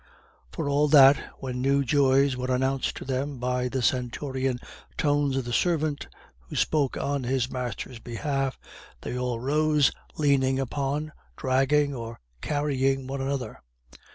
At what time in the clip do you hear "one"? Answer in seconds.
13.05-13.21